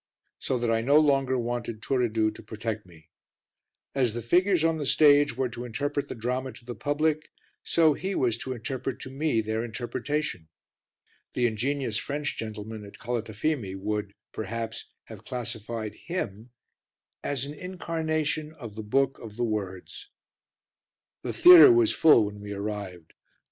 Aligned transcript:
So 0.39 0.57
that 0.57 0.71
I 0.71 0.81
no 0.81 0.97
longer 0.99 1.37
wanted 1.37 1.79
Turiddu 1.83 2.31
to 2.33 2.41
protect 2.41 2.87
me. 2.87 3.09
As 3.93 4.15
the 4.15 4.23
figures 4.23 4.63
on 4.63 4.77
the 4.77 4.85
stage 4.87 5.37
were 5.37 5.47
to 5.49 5.63
interpret 5.63 6.07
the 6.07 6.15
drama 6.15 6.51
to 6.53 6.65
the 6.65 6.73
public, 6.73 7.29
so 7.63 7.93
he 7.93 8.15
was 8.15 8.35
to 8.39 8.53
interpret 8.53 8.99
to 9.01 9.11
me 9.11 9.41
their 9.41 9.63
interpretation. 9.63 10.49
The 11.35 11.45
ingenious 11.45 11.97
French 11.97 12.35
gentleman 12.35 12.83
at 12.83 12.97
Calatafimi 12.97 13.75
would, 13.75 14.15
perhaps, 14.31 14.85
have 15.03 15.23
classified 15.23 15.93
him 15.93 16.49
as 17.23 17.45
an 17.45 17.53
incarnation 17.53 18.53
of 18.53 18.73
the 18.73 18.81
book 18.81 19.19
of 19.19 19.35
the 19.37 19.43
words. 19.43 20.09
The 21.21 21.31
theatre 21.31 21.71
was 21.71 21.91
already 21.93 21.99
full 22.01 22.25
when 22.25 22.39
we 22.39 22.53
arrived. 22.53 23.13